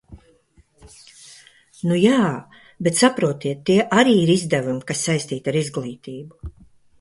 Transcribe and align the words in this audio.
Nu 1.91 1.97
jā, 2.03 2.15
bet 2.87 3.01
saprotiet, 3.03 3.61
tie 3.71 3.77
arī 4.03 4.17
ir 4.23 4.33
izdevumi, 4.37 4.83
kas 4.93 5.05
saistīti 5.11 5.55
ar 5.55 5.61
izglītību. 5.63 6.53